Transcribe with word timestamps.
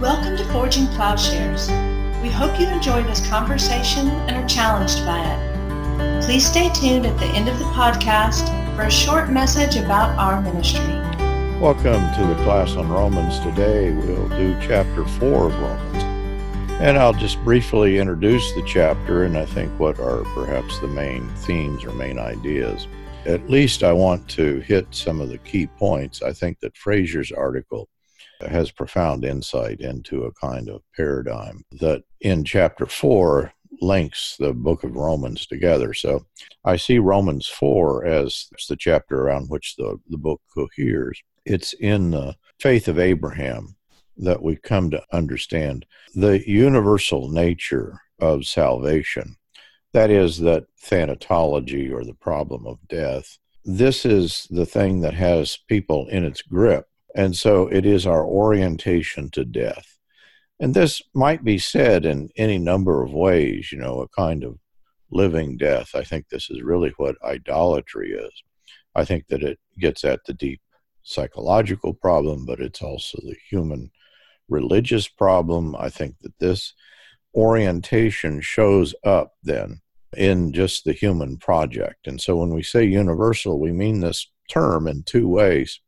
Welcome 0.00 0.38
to 0.38 0.44
Forging 0.46 0.86
Plowshares. 0.86 1.68
We 2.22 2.30
hope 2.30 2.58
you 2.58 2.66
enjoy 2.68 3.02
this 3.02 3.28
conversation 3.28 4.08
and 4.08 4.30
are 4.34 4.48
challenged 4.48 5.04
by 5.04 5.20
it. 5.22 6.24
Please 6.24 6.46
stay 6.46 6.70
tuned 6.70 7.04
at 7.04 7.18
the 7.18 7.26
end 7.26 7.50
of 7.50 7.58
the 7.58 7.66
podcast 7.66 8.46
for 8.74 8.84
a 8.84 8.90
short 8.90 9.28
message 9.28 9.76
about 9.76 10.18
our 10.18 10.40
ministry. 10.40 10.94
Welcome 11.60 12.00
to 12.14 12.26
the 12.26 12.42
class 12.44 12.76
on 12.76 12.88
Romans. 12.88 13.40
Today 13.40 13.92
we'll 13.92 14.26
do 14.30 14.56
chapter 14.66 15.04
4 15.04 15.48
of 15.48 15.60
Romans. 15.60 16.02
And 16.80 16.96
I'll 16.96 17.12
just 17.12 17.38
briefly 17.44 17.98
introduce 17.98 18.54
the 18.54 18.64
chapter 18.66 19.24
and 19.24 19.36
I 19.36 19.44
think 19.44 19.70
what 19.78 20.00
are 20.00 20.24
perhaps 20.34 20.78
the 20.78 20.88
main 20.88 21.28
themes 21.36 21.84
or 21.84 21.92
main 21.92 22.18
ideas. 22.18 22.88
At 23.26 23.50
least 23.50 23.82
I 23.82 23.92
want 23.92 24.26
to 24.30 24.60
hit 24.60 24.86
some 24.92 25.20
of 25.20 25.28
the 25.28 25.36
key 25.36 25.66
points. 25.66 26.22
I 26.22 26.32
think 26.32 26.58
that 26.60 26.74
Fraser's 26.74 27.30
article 27.30 27.90
has 28.42 28.70
profound 28.70 29.24
insight 29.24 29.80
into 29.80 30.24
a 30.24 30.32
kind 30.32 30.68
of 30.68 30.82
paradigm 30.96 31.64
that 31.72 32.02
in 32.20 32.44
chapter 32.44 32.86
4 32.86 33.52
links 33.80 34.36
the 34.38 34.52
book 34.52 34.84
of 34.84 34.96
Romans 34.96 35.46
together. 35.46 35.94
So 35.94 36.26
I 36.64 36.76
see 36.76 36.98
Romans 36.98 37.46
4 37.46 38.04
as 38.04 38.48
the 38.68 38.76
chapter 38.76 39.22
around 39.22 39.48
which 39.48 39.76
the, 39.76 39.98
the 40.08 40.18
book 40.18 40.40
coheres. 40.54 41.20
It's 41.44 41.72
in 41.74 42.10
the 42.10 42.36
faith 42.58 42.88
of 42.88 42.98
Abraham 42.98 43.76
that 44.18 44.42
we 44.42 44.56
come 44.56 44.90
to 44.90 45.02
understand 45.12 45.86
the 46.14 46.46
universal 46.48 47.30
nature 47.30 48.00
of 48.20 48.44
salvation. 48.44 49.36
That 49.92 50.10
is, 50.10 50.38
that 50.40 50.66
thanatology 50.80 51.90
or 51.92 52.04
the 52.04 52.14
problem 52.14 52.66
of 52.66 52.78
death. 52.88 53.38
This 53.64 54.04
is 54.04 54.46
the 54.50 54.66
thing 54.66 55.00
that 55.00 55.14
has 55.14 55.58
people 55.68 56.06
in 56.08 56.24
its 56.24 56.42
grip. 56.42 56.86
And 57.14 57.36
so 57.36 57.66
it 57.68 57.84
is 57.86 58.06
our 58.06 58.24
orientation 58.24 59.30
to 59.30 59.44
death. 59.44 59.98
And 60.60 60.74
this 60.74 61.00
might 61.14 61.42
be 61.42 61.58
said 61.58 62.04
in 62.04 62.28
any 62.36 62.58
number 62.58 63.02
of 63.02 63.12
ways, 63.12 63.72
you 63.72 63.78
know, 63.78 64.00
a 64.00 64.08
kind 64.08 64.44
of 64.44 64.58
living 65.10 65.56
death. 65.56 65.94
I 65.94 66.04
think 66.04 66.28
this 66.28 66.50
is 66.50 66.62
really 66.62 66.92
what 66.96 67.16
idolatry 67.24 68.12
is. 68.12 68.32
I 68.94 69.04
think 69.04 69.26
that 69.28 69.42
it 69.42 69.58
gets 69.78 70.04
at 70.04 70.20
the 70.26 70.34
deep 70.34 70.60
psychological 71.02 71.94
problem, 71.94 72.44
but 72.44 72.60
it's 72.60 72.82
also 72.82 73.18
the 73.22 73.36
human 73.48 73.90
religious 74.48 75.08
problem. 75.08 75.74
I 75.76 75.88
think 75.88 76.16
that 76.20 76.38
this 76.38 76.74
orientation 77.34 78.40
shows 78.40 78.94
up 79.04 79.32
then 79.42 79.80
in 80.16 80.52
just 80.52 80.84
the 80.84 80.92
human 80.92 81.38
project. 81.38 82.06
And 82.06 82.20
so 82.20 82.36
when 82.36 82.50
we 82.50 82.62
say 82.62 82.84
universal, 82.84 83.58
we 83.58 83.72
mean 83.72 84.00
this 84.00 84.30
term 84.48 84.86
in 84.88 85.04
two 85.04 85.28
ways 85.28 85.80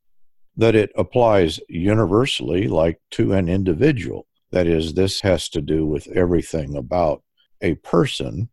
that 0.56 0.74
it 0.74 0.90
applies 0.96 1.60
universally, 1.68 2.68
like 2.68 3.00
to 3.12 3.32
an 3.32 3.48
individual. 3.48 4.26
That 4.50 4.66
is, 4.66 4.94
this 4.94 5.20
has 5.22 5.48
to 5.50 5.62
do 5.62 5.86
with 5.86 6.08
everything 6.08 6.76
about 6.76 7.22
a 7.62 7.74
person, 7.76 8.50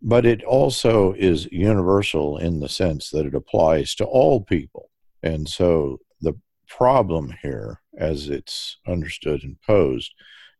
but 0.00 0.24
it 0.24 0.44
also 0.44 1.12
is 1.14 1.50
universal 1.50 2.38
in 2.38 2.60
the 2.60 2.68
sense 2.68 3.10
that 3.10 3.26
it 3.26 3.34
applies 3.34 3.94
to 3.96 4.04
all 4.04 4.44
people. 4.44 4.90
And 5.22 5.48
so 5.48 5.98
the 6.20 6.34
problem 6.68 7.34
here, 7.42 7.80
as 7.98 8.28
it's 8.28 8.78
understood 8.86 9.42
and 9.42 9.60
posed 9.62 10.12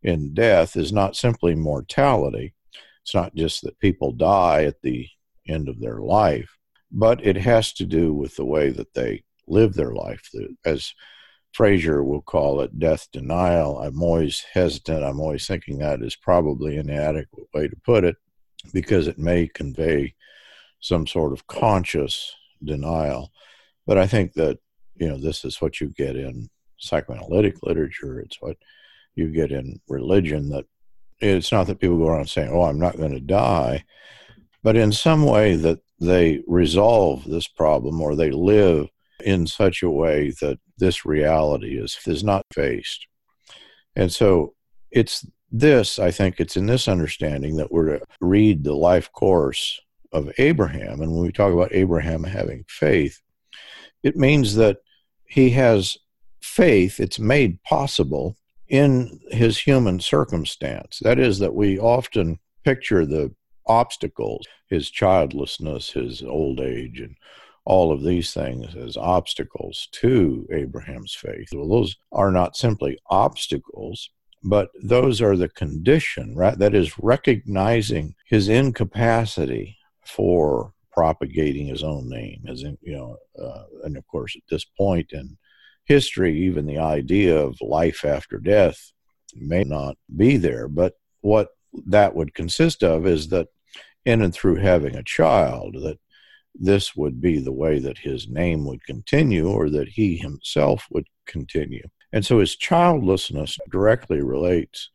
in 0.02 0.34
death, 0.34 0.76
is 0.76 0.92
not 0.92 1.16
simply 1.16 1.54
mortality. 1.54 2.54
It's 3.02 3.14
not 3.14 3.34
just 3.34 3.62
that 3.62 3.78
people 3.78 4.12
die 4.12 4.64
at 4.64 4.82
the 4.82 5.08
end 5.48 5.68
of 5.68 5.80
their 5.80 5.98
life, 5.98 6.56
but 6.90 7.24
it 7.24 7.36
has 7.36 7.72
to 7.74 7.84
do 7.84 8.12
with 8.12 8.36
the 8.36 8.44
way 8.44 8.70
that 8.70 8.94
they 8.94 9.24
live 9.46 9.74
their 9.74 9.92
life. 9.92 10.30
As 10.64 10.94
Frazier 11.52 12.02
will 12.02 12.22
call 12.22 12.60
it 12.60 12.78
death 12.78 13.08
denial. 13.12 13.78
I'm 13.78 14.02
always 14.02 14.44
hesitant. 14.52 15.04
I'm 15.04 15.20
always 15.20 15.46
thinking 15.46 15.78
that 15.78 16.02
is 16.02 16.16
probably 16.16 16.78
an 16.78 16.88
inadequate 16.88 17.48
way 17.52 17.68
to 17.68 17.76
put 17.84 18.04
it 18.04 18.16
because 18.72 19.06
it 19.06 19.18
may 19.18 19.48
convey 19.48 20.14
some 20.80 21.06
sort 21.06 21.32
of 21.32 21.46
conscious 21.46 22.34
denial. 22.64 23.32
But 23.86 23.98
I 23.98 24.06
think 24.06 24.32
that 24.34 24.58
you 24.96 25.08
know 25.08 25.18
this 25.18 25.44
is 25.44 25.60
what 25.60 25.80
you 25.80 25.88
get 25.88 26.16
in 26.16 26.48
psychoanalytic 26.78 27.62
literature 27.62 28.20
it's 28.20 28.40
what 28.40 28.56
you 29.14 29.28
get 29.28 29.52
in 29.52 29.80
religion 29.88 30.48
that 30.48 30.64
it's 31.20 31.52
not 31.52 31.66
that 31.66 31.80
people 31.80 31.98
go 31.98 32.08
around 32.08 32.28
saying 32.28 32.50
oh 32.52 32.62
i'm 32.62 32.78
not 32.78 32.96
going 32.96 33.12
to 33.12 33.20
die 33.20 33.82
but 34.62 34.76
in 34.76 34.92
some 34.92 35.24
way 35.24 35.56
that 35.56 35.80
they 36.00 36.42
resolve 36.46 37.24
this 37.24 37.46
problem 37.46 38.00
or 38.00 38.14
they 38.14 38.30
live 38.30 38.88
in 39.24 39.46
such 39.46 39.82
a 39.82 39.90
way 39.90 40.30
that 40.40 40.58
this 40.78 41.04
reality 41.04 41.78
is 41.78 41.98
is 42.06 42.24
not 42.24 42.46
faced 42.52 43.06
and 43.96 44.12
so 44.12 44.54
it's 44.90 45.26
this 45.50 45.98
i 45.98 46.10
think 46.10 46.38
it's 46.38 46.56
in 46.56 46.66
this 46.66 46.88
understanding 46.88 47.56
that 47.56 47.70
we're 47.70 47.98
to 47.98 48.04
read 48.20 48.64
the 48.64 48.74
life 48.74 49.10
course 49.12 49.80
of 50.12 50.30
abraham 50.38 51.00
and 51.00 51.12
when 51.12 51.22
we 51.22 51.32
talk 51.32 51.52
about 51.52 51.72
abraham 51.72 52.24
having 52.24 52.64
faith 52.68 53.20
it 54.02 54.16
means 54.16 54.54
that 54.56 54.78
he 55.26 55.50
has 55.50 55.96
faith, 56.42 57.00
it's 57.00 57.18
made 57.18 57.62
possible 57.62 58.36
in 58.68 59.20
his 59.30 59.58
human 59.58 60.00
circumstance. 60.00 60.98
That 61.02 61.18
is, 61.18 61.38
that 61.38 61.54
we 61.54 61.78
often 61.78 62.38
picture 62.64 63.06
the 63.06 63.34
obstacles, 63.66 64.46
his 64.68 64.90
childlessness, 64.90 65.90
his 65.90 66.22
old 66.22 66.60
age, 66.60 67.00
and 67.00 67.16
all 67.64 67.92
of 67.92 68.02
these 68.02 68.32
things 68.32 68.74
as 68.74 68.96
obstacles 68.96 69.88
to 69.92 70.46
Abraham's 70.52 71.14
faith. 71.14 71.48
Well, 71.52 71.68
those 71.68 71.96
are 72.10 72.30
not 72.30 72.56
simply 72.56 72.98
obstacles, 73.08 74.10
but 74.42 74.70
those 74.82 75.22
are 75.22 75.36
the 75.36 75.48
condition, 75.48 76.34
right? 76.34 76.58
That 76.58 76.74
is 76.74 76.98
recognizing 76.98 78.14
his 78.26 78.48
incapacity 78.48 79.76
for 80.04 80.72
propagating 80.90 81.66
his 81.66 81.82
own 81.82 82.08
name, 82.08 82.44
as 82.48 82.62
in, 82.64 82.76
you 82.82 82.94
know, 82.94 83.16
uh, 83.42 83.64
and 83.84 83.96
of 83.96 84.06
course 84.08 84.34
at 84.36 84.42
this 84.50 84.64
point 84.64 85.12
in 85.12 85.38
history, 85.84 86.38
even 86.44 86.66
the 86.66 86.78
idea 86.78 87.36
of 87.36 87.60
life 87.60 88.04
after 88.04 88.38
death 88.38 88.92
may 89.34 89.64
not 89.64 89.96
be 90.16 90.36
there. 90.36 90.68
But 90.68 90.94
what 91.20 91.50
that 91.86 92.14
would 92.14 92.34
consist 92.34 92.82
of 92.82 93.06
is 93.06 93.28
that 93.28 93.48
in 94.04 94.22
and 94.22 94.34
through 94.34 94.56
having 94.56 94.96
a 94.96 95.04
child, 95.04 95.76
that 95.82 95.98
this 96.54 96.94
would 96.94 97.20
be 97.20 97.38
the 97.38 97.52
way 97.52 97.78
that 97.78 97.98
his 97.98 98.28
name 98.28 98.64
would 98.66 98.84
continue 98.84 99.48
or 99.48 99.70
that 99.70 99.88
he 99.88 100.16
himself 100.16 100.86
would 100.90 101.06
continue. 101.26 101.86
And 102.12 102.24
so 102.24 102.40
his 102.40 102.56
childlessness 102.56 103.58
directly 103.70 104.20
relates 104.20 104.90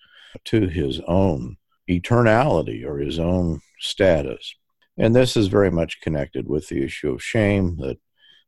to 0.46 0.68
his 0.68 1.02
own 1.08 1.58
eternality 1.90 2.86
or 2.86 3.00
his 3.00 3.18
own 3.18 3.62
status. 3.80 4.54
And 4.98 5.16
this 5.16 5.36
is 5.38 5.48
very 5.48 5.72
much 5.72 6.02
connected 6.02 6.48
with 6.48 6.68
the 6.68 6.84
issue 6.84 7.12
of 7.12 7.24
shame 7.24 7.78
that 7.78 7.98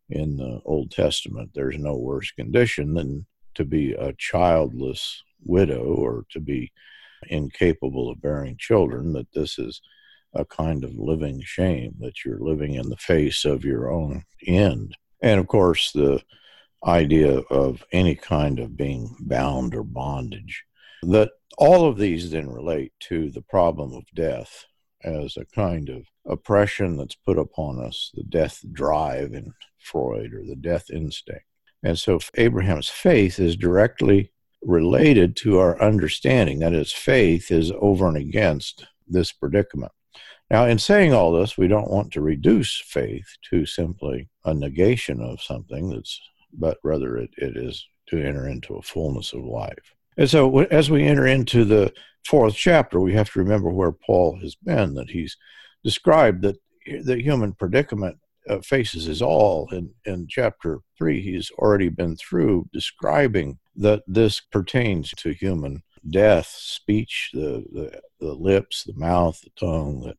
in 0.09 0.37
the 0.37 0.61
Old 0.65 0.91
Testament 0.91 1.51
there's 1.53 1.77
no 1.77 1.95
worse 1.95 2.31
condition 2.31 2.93
than 2.93 3.25
to 3.55 3.65
be 3.65 3.93
a 3.93 4.13
childless 4.13 5.23
widow 5.43 5.83
or 5.83 6.25
to 6.31 6.39
be 6.39 6.71
incapable 7.27 8.09
of 8.09 8.21
bearing 8.21 8.55
children, 8.57 9.13
that 9.13 9.31
this 9.33 9.59
is 9.59 9.81
a 10.33 10.45
kind 10.45 10.83
of 10.83 10.95
living 10.95 11.41
shame, 11.43 11.95
that 11.99 12.23
you're 12.23 12.39
living 12.39 12.75
in 12.75 12.89
the 12.89 12.97
face 12.97 13.45
of 13.45 13.65
your 13.65 13.91
own 13.91 14.23
end. 14.45 14.95
And 15.21 15.39
of 15.39 15.47
course, 15.47 15.91
the 15.91 16.21
idea 16.85 17.39
of 17.49 17.83
any 17.91 18.15
kind 18.15 18.59
of 18.59 18.77
being 18.77 19.15
bound 19.19 19.75
or 19.75 19.83
bondage. 19.83 20.63
That 21.03 21.31
all 21.57 21.87
of 21.87 21.97
these 21.97 22.31
then 22.31 22.49
relate 22.49 22.93
to 23.01 23.29
the 23.31 23.41
problem 23.41 23.93
of 23.93 24.03
death 24.15 24.65
as 25.03 25.37
a 25.37 25.45
kind 25.45 25.89
of 25.89 26.05
oppression 26.25 26.97
that's 26.97 27.15
put 27.15 27.37
upon 27.37 27.83
us, 27.83 28.11
the 28.13 28.23
death 28.23 28.63
drive 28.71 29.33
in 29.33 29.53
Freud 29.77 30.33
or 30.33 30.43
the 30.45 30.55
death 30.55 30.89
instinct. 30.89 31.45
And 31.83 31.97
so 31.97 32.19
Abraham's 32.35 32.89
faith 32.89 33.39
is 33.39 33.55
directly 33.55 34.33
related 34.61 35.37
to 35.37 35.57
our 35.57 35.81
understanding 35.81 36.59
that 36.59 36.73
his 36.73 36.91
faith 36.91 37.49
is 37.49 37.71
over 37.79 38.07
and 38.07 38.17
against 38.17 38.85
this 39.07 39.31
predicament. 39.31 39.93
Now, 40.51 40.65
in 40.65 40.79
saying 40.79 41.13
all 41.13 41.31
this, 41.31 41.57
we 41.57 41.67
don't 41.67 41.91
want 41.91 42.11
to 42.13 42.21
reduce 42.21 42.81
faith 42.83 43.27
to 43.49 43.65
simply 43.65 44.29
a 44.45 44.53
negation 44.53 45.21
of 45.21 45.41
something 45.41 45.89
that's, 45.89 46.19
but 46.53 46.77
rather 46.83 47.17
it, 47.17 47.29
it 47.37 47.55
is 47.55 47.87
to 48.07 48.17
enter 48.17 48.47
into 48.47 48.75
a 48.75 48.81
fullness 48.81 49.33
of 49.33 49.43
life. 49.43 49.95
And 50.17 50.29
so, 50.29 50.61
as 50.63 50.89
we 50.89 51.05
enter 51.05 51.27
into 51.27 51.63
the 51.65 51.93
fourth 52.25 52.55
chapter, 52.55 52.99
we 52.99 53.13
have 53.13 53.31
to 53.31 53.39
remember 53.39 53.69
where 53.69 53.91
Paul 53.91 54.39
has 54.41 54.55
been, 54.55 54.95
that 54.95 55.11
he's 55.11 55.37
described 55.83 56.41
that 56.41 56.57
the 57.03 57.21
human 57.21 57.53
predicament 57.53 58.17
uh, 58.49 58.59
faces 58.59 59.05
his 59.05 59.21
all. 59.21 59.69
In, 59.71 59.91
in 60.05 60.27
chapter 60.27 60.79
three, 60.97 61.21
he's 61.21 61.51
already 61.51 61.89
been 61.89 62.17
through 62.17 62.67
describing 62.73 63.59
that 63.75 64.01
this 64.07 64.39
pertains 64.39 65.11
to 65.11 65.31
human 65.31 65.83
death, 66.09 66.47
speech, 66.47 67.29
the, 67.33 67.63
the, 67.71 68.01
the 68.19 68.33
lips, 68.33 68.83
the 68.83 68.93
mouth, 68.93 69.39
the 69.41 69.51
tongue, 69.59 70.01
that 70.01 70.17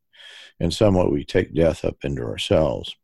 in 0.59 0.71
some 0.71 0.95
way 0.95 1.07
we 1.09 1.23
take 1.23 1.53
death 1.53 1.83
up 1.83 1.97
into 2.03 2.21
ourselves. 2.21 2.95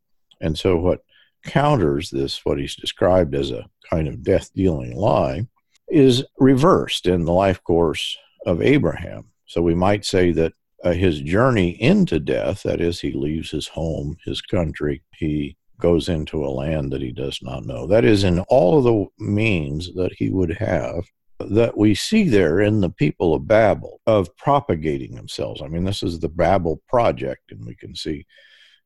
And 0.42 0.58
so, 0.58 0.78
what 0.78 1.02
counters 1.44 2.10
this, 2.10 2.44
what 2.46 2.60
he's 2.60 2.76
described 2.76 3.34
as 3.34 3.52
a 3.52 3.66
kind 3.90 4.08
of 4.08 4.24
death 4.24 4.52
dealing 4.54 4.96
lie, 4.96 5.48
is 5.90 6.24
reversed 6.38 7.06
in 7.06 7.26
the 7.26 7.34
life 7.34 7.64
course 7.64 8.18
of 8.46 8.62
Abraham. 8.62 9.26
So 9.46 9.62
we 9.62 9.76
might 9.76 10.06
say 10.06 10.32
that 10.34 10.54
uh, 10.84 10.92
his 10.92 11.22
journey 11.22 11.82
into 11.82 12.20
death, 12.20 12.64
that 12.64 12.82
is, 12.82 13.00
he 13.00 13.12
leaves 13.12 13.50
his 13.50 13.68
home, 13.68 14.18
his 14.26 14.42
country, 14.42 15.02
he 15.18 15.58
goes 15.80 16.10
into 16.10 16.46
a 16.46 16.50
land 16.50 16.92
that 16.92 17.02
he 17.02 17.12
does 17.12 17.40
not 17.42 17.66
know. 17.66 17.88
That 17.88 18.04
is, 18.04 18.24
in 18.24 18.40
all 18.42 18.78
of 18.78 18.84
the 18.84 19.06
means 19.24 19.94
that 19.96 20.14
he 20.18 20.30
would 20.30 20.58
have 20.58 21.06
that 21.40 21.78
we 21.78 21.94
see 21.94 22.28
there 22.28 22.62
in 22.62 22.82
the 22.82 22.90
people 22.90 23.34
of 23.34 23.48
Babel 23.48 24.02
of 24.08 24.36
propagating 24.38 25.16
themselves. 25.16 25.62
I 25.62 25.68
mean, 25.68 25.84
this 25.84 26.02
is 26.04 26.20
the 26.20 26.30
Babel 26.30 26.82
project, 26.88 27.52
and 27.52 27.66
we 27.66 27.76
can 27.76 27.96
see, 27.96 28.26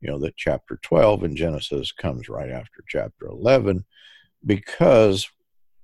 you 0.02 0.10
know, 0.10 0.20
that 0.20 0.36
chapter 0.38 0.80
12 0.82 1.24
in 1.24 1.36
Genesis 1.36 1.92
comes 1.92 2.28
right 2.28 2.50
after 2.50 2.84
chapter 2.88 3.28
11 3.28 3.86
because 4.46 5.30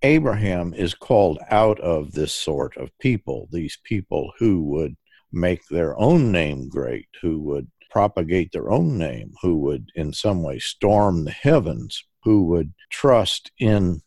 Abraham 0.01 0.73
is 0.73 0.93
called 0.93 1.39
out 1.49 1.79
of 1.79 2.11
this 2.11 2.33
sort 2.33 2.75
of 2.77 2.97
people, 2.99 3.47
these 3.51 3.77
people 3.83 4.31
who 4.37 4.63
would 4.63 4.95
make 5.31 5.65
their 5.67 5.97
own 5.97 6.31
name 6.31 6.69
great, 6.69 7.07
who 7.21 7.39
would 7.41 7.69
propagate 7.89 8.51
their 8.51 8.69
own 8.69 8.97
name, 8.97 9.33
who 9.41 9.57
would 9.59 9.89
in 9.95 10.13
some 10.13 10.43
way 10.43 10.59
storm 10.59 11.23
the 11.23 11.31
heavens, 11.31 12.03
who 12.23 12.43
would 12.45 12.73
trust 12.89 13.51
in 13.59 14.01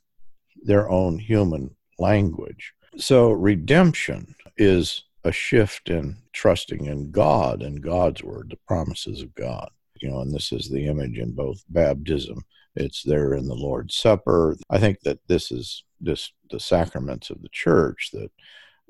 their 0.62 0.90
own 0.90 1.18
human 1.18 1.74
language. 2.00 2.72
So 2.96 3.30
redemption 3.30 4.34
is 4.56 5.04
a 5.24 5.32
shift 5.32 5.90
in 5.90 6.16
trusting 6.32 6.86
in 6.86 7.10
God 7.10 7.62
and 7.62 7.82
God's 7.82 8.22
word, 8.22 8.48
the 8.50 8.58
promises 8.66 9.22
of 9.22 9.34
God. 9.34 9.70
You 10.00 10.10
know, 10.10 10.20
and 10.20 10.34
this 10.34 10.50
is 10.50 10.70
the 10.70 10.86
image 10.86 11.18
in 11.18 11.32
both 11.32 11.62
baptism. 11.68 12.42
It's 12.74 13.02
there 13.02 13.34
in 13.34 13.46
the 13.46 13.54
Lord's 13.54 13.96
Supper. 13.96 14.56
I 14.70 14.78
think 14.78 15.00
that 15.00 15.18
this 15.28 15.52
is 15.52 15.84
this 16.00 16.32
the 16.50 16.60
sacraments 16.60 17.28
of 17.30 17.42
the 17.42 17.50
church 17.50 18.10
that 18.12 18.30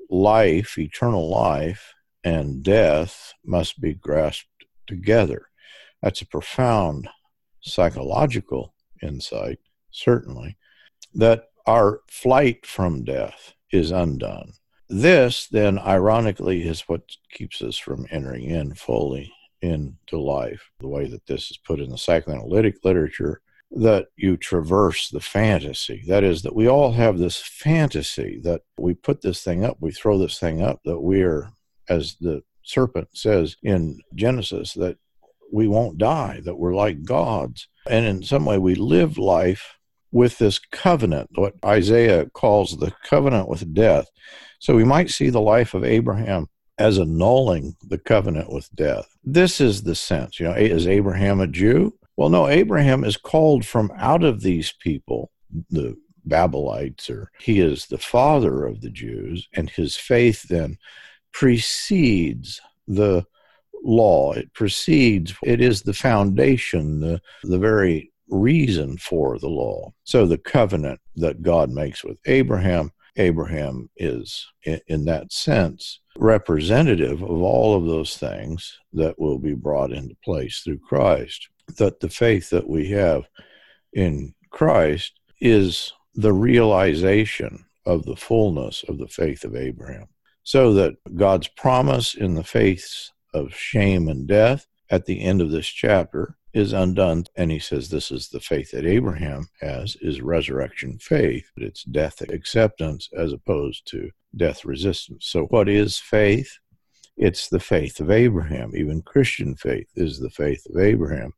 life, 0.09 0.77
eternal 0.77 1.29
life, 1.29 1.93
and 2.23 2.63
death 2.63 3.33
must 3.45 3.81
be 3.81 3.93
grasped 3.93 4.47
together. 4.87 5.47
That's 6.01 6.21
a 6.21 6.27
profound 6.27 7.09
psychological 7.61 8.73
insight, 9.01 9.59
certainly, 9.91 10.57
that 11.13 11.50
our 11.65 12.01
flight 12.09 12.65
from 12.65 13.03
death 13.03 13.53
is 13.71 13.91
undone. 13.91 14.53
This, 14.89 15.47
then, 15.47 15.79
ironically, 15.79 16.67
is 16.67 16.81
what 16.81 17.03
keeps 17.31 17.61
us 17.61 17.77
from 17.77 18.05
entering 18.11 18.43
in 18.43 18.73
fully 18.75 19.31
into 19.61 20.19
life. 20.19 20.69
The 20.79 20.87
way 20.87 21.07
that 21.07 21.25
this 21.27 21.49
is 21.49 21.57
put 21.57 21.79
in 21.79 21.89
the 21.89 21.97
psychoanalytic 21.97 22.83
literature, 22.83 23.41
that 23.71 24.07
you 24.17 24.35
traverse 24.35 25.09
the 25.09 25.21
fantasy. 25.21 26.03
That 26.07 26.25
is, 26.25 26.41
that 26.41 26.55
we 26.55 26.67
all 26.67 26.91
have 26.91 27.17
this 27.17 27.37
fantasy 27.37 28.41
that 28.43 28.63
we 28.77 28.93
put 28.93 29.21
this 29.21 29.43
thing 29.43 29.63
up, 29.63 29.77
we 29.79 29.91
throw 29.91 30.17
this 30.17 30.39
thing 30.39 30.61
up, 30.61 30.81
that 30.83 30.99
we 30.99 31.21
are, 31.21 31.53
as 31.87 32.15
the 32.19 32.43
serpent 32.63 33.07
says 33.13 33.55
in 33.63 33.99
Genesis, 34.13 34.73
that 34.73 34.97
we 35.53 35.67
won't 35.67 35.97
die, 35.97 36.41
that 36.43 36.57
we're 36.57 36.75
like 36.75 37.03
gods. 37.03 37.67
And 37.87 38.05
in 38.05 38.23
some 38.23 38.45
way, 38.45 38.57
we 38.57 38.75
live 38.75 39.17
life 39.17 39.77
with 40.11 40.37
this 40.37 40.59
covenant, 40.59 41.29
what 41.35 41.55
Isaiah 41.65 42.29
calls 42.29 42.77
the 42.77 42.91
covenant 43.03 43.47
with 43.47 43.73
death. 43.73 44.07
So 44.59 44.75
we 44.75 44.83
might 44.83 45.09
see 45.09 45.29
the 45.29 45.41
life 45.41 45.73
of 45.73 45.83
Abraham 45.83 46.47
as 46.77 46.97
annulling 46.97 47.75
the 47.87 47.97
covenant 47.97 48.51
with 48.51 48.73
death. 48.75 49.07
This 49.23 49.61
is 49.61 49.83
the 49.83 49.95
sense. 49.95 50.39
You 50.39 50.47
know, 50.47 50.53
is 50.53 50.87
Abraham 50.87 51.39
a 51.39 51.47
Jew? 51.47 51.93
Well, 52.17 52.29
no, 52.29 52.47
Abraham 52.47 53.03
is 53.03 53.17
called 53.17 53.65
from 53.65 53.91
out 53.97 54.23
of 54.23 54.41
these 54.41 54.73
people, 54.79 55.31
the 55.69 55.95
Babylonites, 56.27 57.09
or 57.09 57.31
he 57.39 57.59
is 57.59 57.87
the 57.87 57.97
father 57.97 58.65
of 58.65 58.81
the 58.81 58.89
Jews, 58.89 59.47
and 59.53 59.69
his 59.69 59.95
faith 59.95 60.43
then 60.43 60.77
precedes 61.31 62.61
the 62.87 63.25
law. 63.83 64.33
It 64.33 64.53
precedes, 64.53 65.33
it 65.43 65.61
is 65.61 65.81
the 65.81 65.93
foundation, 65.93 66.99
the, 66.99 67.21
the 67.43 67.57
very 67.57 68.10
reason 68.31 68.97
for 68.97 69.37
the 69.37 69.49
law. 69.49 69.93
So 70.03 70.25
the 70.25 70.37
covenant 70.37 70.99
that 71.17 71.43
God 71.43 71.69
makes 71.69 72.03
with 72.03 72.17
Abraham, 72.25 72.91
Abraham 73.17 73.89
is, 73.97 74.47
in 74.63 75.05
that 75.05 75.31
sense, 75.31 75.99
representative 76.17 77.21
of 77.21 77.41
all 77.41 77.75
of 77.75 77.85
those 77.85 78.17
things 78.17 78.79
that 78.93 79.19
will 79.19 79.37
be 79.37 79.53
brought 79.53 79.91
into 79.91 80.15
place 80.23 80.61
through 80.61 80.79
Christ. 80.79 81.49
That 81.77 81.99
the 81.99 82.09
faith 82.09 82.49
that 82.49 82.67
we 82.67 82.89
have 82.91 83.27
in 83.93 84.33
Christ 84.49 85.19
is 85.39 85.93
the 86.15 86.33
realization 86.33 87.65
of 87.85 88.05
the 88.05 88.15
fullness 88.15 88.83
of 88.87 88.97
the 88.97 89.07
faith 89.07 89.43
of 89.43 89.55
Abraham. 89.55 90.07
So 90.43 90.73
that 90.73 90.95
God's 91.15 91.47
promise 91.49 92.15
in 92.15 92.35
the 92.35 92.43
faiths 92.43 93.11
of 93.33 93.53
shame 93.53 94.07
and 94.07 94.27
death 94.27 94.67
at 94.89 95.05
the 95.05 95.21
end 95.21 95.41
of 95.41 95.51
this 95.51 95.67
chapter 95.67 96.37
is 96.53 96.73
undone. 96.73 97.25
And 97.35 97.51
he 97.51 97.59
says 97.59 97.89
this 97.89 98.11
is 98.11 98.29
the 98.29 98.39
faith 98.39 98.71
that 98.71 98.85
Abraham 98.85 99.47
has 99.61 99.95
is 100.01 100.21
resurrection 100.21 100.97
faith. 100.99 101.49
But 101.55 101.63
it's 101.63 101.83
death 101.83 102.21
acceptance 102.21 103.09
as 103.17 103.33
opposed 103.33 103.87
to 103.87 104.11
death 104.35 104.65
resistance. 104.65 105.27
So 105.27 105.45
what 105.45 105.69
is 105.69 105.97
faith? 105.97 106.57
It's 107.17 107.49
the 107.49 107.59
faith 107.59 107.99
of 107.99 108.09
Abraham. 108.09 108.75
Even 108.75 109.01
Christian 109.01 109.55
faith 109.55 109.87
is 109.95 110.19
the 110.19 110.29
faith 110.29 110.65
of 110.69 110.81
Abraham. 110.81 111.33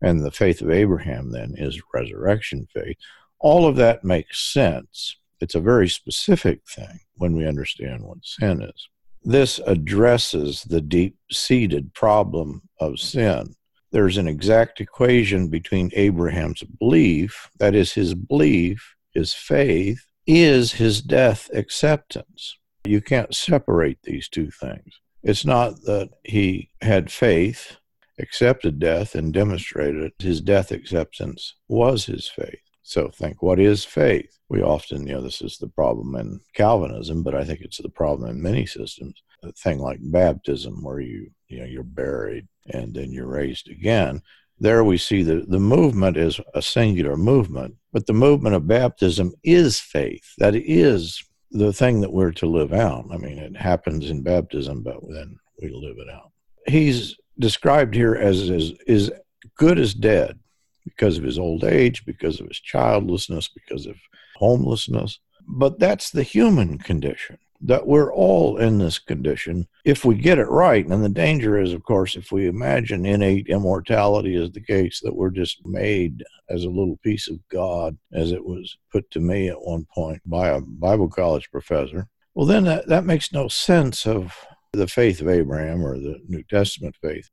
And 0.00 0.24
the 0.24 0.30
faith 0.30 0.62
of 0.62 0.70
Abraham 0.70 1.30
then 1.30 1.54
is 1.56 1.80
resurrection 1.94 2.66
faith. 2.74 2.96
All 3.38 3.66
of 3.66 3.76
that 3.76 4.04
makes 4.04 4.52
sense. 4.52 5.16
It's 5.40 5.54
a 5.54 5.60
very 5.60 5.88
specific 5.88 6.60
thing 6.68 7.00
when 7.16 7.36
we 7.36 7.46
understand 7.46 8.04
what 8.04 8.24
sin 8.24 8.62
is. 8.62 8.88
This 9.24 9.60
addresses 9.66 10.62
the 10.62 10.80
deep 10.80 11.16
seated 11.30 11.94
problem 11.94 12.62
of 12.80 12.98
sin 12.98 13.54
there's 13.92 14.16
an 14.16 14.26
exact 14.26 14.80
equation 14.80 15.48
between 15.48 15.90
Abraham's 15.94 16.62
belief, 16.62 17.48
that 17.58 17.74
is, 17.74 17.92
his 17.92 18.14
belief, 18.14 18.96
his 19.12 19.32
faith, 19.34 20.04
is 20.26 20.72
his 20.72 21.02
death 21.02 21.50
acceptance. 21.54 22.58
You 22.84 23.00
can't 23.00 23.34
separate 23.34 23.98
these 24.02 24.28
two 24.28 24.50
things. 24.50 25.00
It's 25.22 25.44
not 25.44 25.82
that 25.82 26.10
he 26.24 26.70
had 26.80 27.12
faith, 27.12 27.76
accepted 28.18 28.78
death, 28.78 29.14
and 29.14 29.32
demonstrated 29.32 30.02
it. 30.02 30.14
His 30.18 30.40
death 30.40 30.72
acceptance 30.72 31.54
was 31.68 32.06
his 32.06 32.28
faith. 32.28 32.58
So 32.82 33.10
think, 33.10 33.42
what 33.42 33.60
is 33.60 33.84
faith? 33.84 34.38
We 34.48 34.62
often, 34.62 35.06
you 35.06 35.14
know, 35.14 35.22
this 35.22 35.40
is 35.40 35.58
the 35.58 35.68
problem 35.68 36.16
in 36.16 36.40
Calvinism, 36.54 37.22
but 37.22 37.34
I 37.34 37.44
think 37.44 37.60
it's 37.60 37.80
the 37.80 37.88
problem 37.88 38.28
in 38.28 38.42
many 38.42 38.66
systems. 38.66 39.22
A 39.44 39.52
thing 39.52 39.78
like 39.78 39.98
baptism, 40.00 40.82
where 40.82 41.00
you, 41.00 41.30
you 41.52 41.60
know, 41.60 41.66
you're 41.66 41.82
buried 41.82 42.48
and 42.70 42.94
then 42.94 43.12
you're 43.12 43.26
raised 43.26 43.68
again. 43.68 44.22
There 44.58 44.84
we 44.84 44.96
see 44.96 45.22
the, 45.22 45.44
the 45.46 45.58
movement 45.58 46.16
is 46.16 46.40
a 46.54 46.62
singular 46.62 47.16
movement, 47.16 47.74
but 47.92 48.06
the 48.06 48.12
movement 48.12 48.54
of 48.54 48.66
baptism 48.66 49.32
is 49.42 49.80
faith. 49.80 50.34
That 50.38 50.54
is 50.54 51.22
the 51.50 51.72
thing 51.72 52.00
that 52.00 52.12
we're 52.12 52.32
to 52.32 52.46
live 52.46 52.72
out. 52.72 53.06
I 53.12 53.18
mean, 53.18 53.38
it 53.38 53.56
happens 53.56 54.08
in 54.08 54.22
baptism, 54.22 54.82
but 54.82 54.96
then 55.10 55.36
we 55.60 55.70
live 55.70 55.96
it 55.98 56.08
out. 56.08 56.30
He's 56.66 57.16
described 57.38 57.94
here 57.94 58.14
as 58.14 58.50
as, 58.50 58.72
is 58.86 59.10
good 59.56 59.78
as 59.78 59.94
dead 59.94 60.38
because 60.84 61.18
of 61.18 61.24
his 61.24 61.38
old 61.38 61.64
age, 61.64 62.04
because 62.06 62.40
of 62.40 62.46
his 62.46 62.60
childlessness, 62.60 63.48
because 63.48 63.86
of 63.86 63.96
homelessness. 64.36 65.18
But 65.46 65.78
that's 65.78 66.10
the 66.10 66.22
human 66.22 66.78
condition 66.78 67.38
that 67.64 67.86
we're 67.86 68.12
all 68.12 68.58
in 68.58 68.78
this 68.78 68.98
condition 68.98 69.66
if 69.84 70.04
we 70.04 70.14
get 70.14 70.38
it 70.38 70.48
right. 70.48 70.86
And 70.86 71.04
the 71.04 71.08
danger 71.08 71.58
is, 71.58 71.72
of 71.72 71.84
course, 71.84 72.16
if 72.16 72.32
we 72.32 72.48
imagine 72.48 73.06
innate 73.06 73.46
immortality 73.48 74.34
is 74.34 74.50
the 74.50 74.60
case, 74.60 75.00
that 75.02 75.14
we're 75.14 75.30
just 75.30 75.64
made 75.64 76.24
as 76.50 76.64
a 76.64 76.70
little 76.70 76.98
piece 77.04 77.28
of 77.28 77.38
God, 77.48 77.96
as 78.12 78.32
it 78.32 78.44
was 78.44 78.76
put 78.90 79.08
to 79.12 79.20
me 79.20 79.48
at 79.48 79.60
one 79.60 79.86
point 79.94 80.20
by 80.26 80.48
a 80.48 80.60
Bible 80.60 81.08
college 81.08 81.50
professor. 81.50 82.08
Well, 82.34 82.46
then 82.46 82.64
that, 82.64 82.88
that 82.88 83.04
makes 83.04 83.32
no 83.32 83.48
sense 83.48 84.06
of 84.06 84.34
the 84.72 84.88
faith 84.88 85.20
of 85.20 85.28
Abraham 85.28 85.84
or 85.84 85.98
the 85.98 86.20
New 86.28 86.42
Testament 86.44 86.96
faith. 87.00 87.30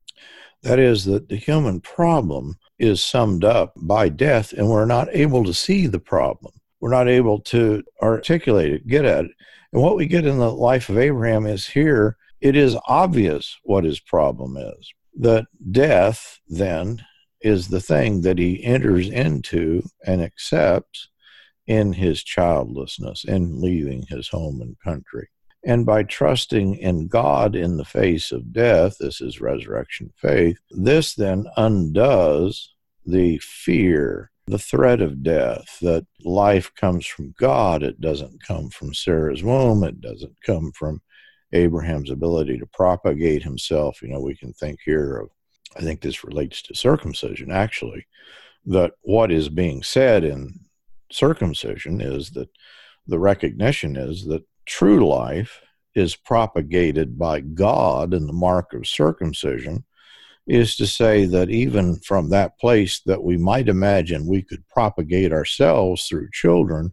That 0.62 0.78
is, 0.78 1.06
that 1.06 1.30
the 1.30 1.38
human 1.38 1.80
problem 1.80 2.58
is 2.78 3.04
summed 3.04 3.46
up 3.46 3.74
by 3.78 4.10
death, 4.10 4.52
and 4.54 4.68
we're 4.68 4.86
not 4.86 5.08
able 5.12 5.46
to 5.46 5.54
see 5.54 5.88
the 5.88 6.00
problem. 6.00 6.54
We're 6.82 6.92
not 6.92 7.08
able 7.08 7.40
to 7.42 7.84
articulate 8.02 8.72
it, 8.72 8.88
get 8.88 9.06
at 9.06 9.26
it. 9.26 9.32
And 9.72 9.82
what 9.82 9.96
we 9.96 10.08
get 10.08 10.26
in 10.26 10.40
the 10.40 10.52
life 10.52 10.90
of 10.90 10.98
Abraham 10.98 11.46
is 11.46 11.68
here, 11.68 12.18
it 12.42 12.56
is 12.56 12.78
obvious 12.88 13.58
what 13.64 13.84
his 13.84 14.00
problem 14.00 14.58
is. 14.58 14.94
That 15.18 15.46
death, 15.72 16.40
then, 16.48 17.06
is 17.42 17.68
the 17.68 17.82
thing 17.82 18.22
that 18.22 18.38
he 18.38 18.64
enters 18.64 19.10
into 19.10 19.84
and 20.06 20.22
accepts 20.22 21.10
in 21.68 21.94
his 21.94 22.24
childlessness, 22.24 23.24
in 23.24 23.62
leaving 23.62 24.04
his 24.10 24.28
home 24.28 24.62
and 24.62 24.80
country. 24.80 25.30
And 25.64 25.86
by 25.86 26.04
trusting 26.04 26.76
in 26.76 27.08
God 27.08 27.56
in 27.56 27.78
the 27.78 27.86
face 27.86 28.32
of 28.32 28.54
death, 28.54 28.98
this 29.00 29.22
is 29.22 29.42
resurrection 29.42 30.12
faith, 30.16 30.58
this 30.72 31.14
then 31.14 31.46
undoes 31.58 32.74
the 33.06 33.38
fear 33.40 34.32
the 34.50 34.58
threat 34.58 35.00
of 35.00 35.22
death, 35.22 35.78
that 35.82 36.06
life 36.24 36.74
comes 36.76 37.06
from 37.06 37.36
God. 37.40 37.84
It 37.84 38.02
doesn't 38.02 38.44
come 38.44 38.70
from 38.70 38.94
Sarah's 38.94 39.44
womb. 39.44 39.84
It 39.84 40.02
doesn't 40.02 40.36
come 40.44 40.72
from 40.72 41.02
Abraham's 41.54 42.10
ability 42.10 42.58
to 42.58 42.66
propagate 42.66 43.44
himself. 43.44 44.02
You 44.02 44.08
know, 44.10 44.20
we 44.20 44.36
can 44.36 44.54
think 44.54 44.80
here 44.84 45.18
of, 45.18 45.30
I 45.78 45.82
think 45.82 46.02
this 46.02 46.24
relates 46.24 46.64
to 46.64 46.74
circumcision 46.74 47.52
actually, 47.52 48.08
that 48.66 48.94
what 49.02 49.32
is 49.32 49.50
being 49.50 49.84
said 49.84 50.24
in 50.24 50.60
circumcision 51.12 52.02
is 52.02 52.32
that 52.32 52.50
the 53.08 53.20
recognition 53.20 53.96
is 53.96 54.26
that 54.26 54.44
true 54.66 55.08
life 55.08 55.62
is 55.96 56.16
propagated 56.16 57.18
by 57.18 57.40
God, 57.40 58.14
in 58.14 58.26
the 58.26 58.34
mark 58.34 58.74
of 58.74 58.88
circumcision 58.88 59.86
is 60.50 60.76
to 60.76 60.88
say 60.88 61.26
that 61.26 61.52
even 61.52 61.96
from 62.00 62.30
that 62.30 62.60
place 62.60 63.02
that 63.06 63.24
we 63.24 63.38
might 63.38 63.70
imagine 63.70 64.26
we 64.26 64.42
could 64.42 64.68
propagate 64.68 65.32
ourselves 65.32 66.08
through 66.08 66.28
children, 66.34 66.92